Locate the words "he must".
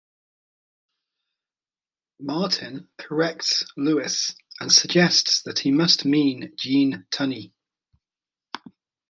5.59-6.05